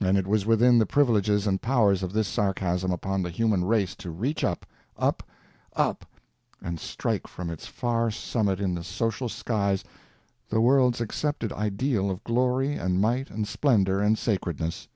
[0.00, 3.94] And it was within the privileges and powers of this sarcasm upon the human race
[3.94, 9.84] to reach up—up—up—and strike from its far summit in the social skies
[10.48, 14.88] the world's accepted ideal of Glory and Might and Splendor and Sacredness!